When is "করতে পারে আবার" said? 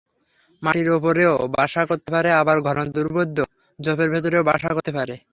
1.89-2.57